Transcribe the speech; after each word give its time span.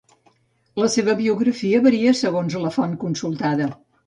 La 0.83 0.87
seva 0.93 1.13
biografia 1.19 1.83
varia 1.89 2.15
segons 2.23 2.57
la 2.65 2.73
font 2.79 2.97
consultada. 3.05 3.71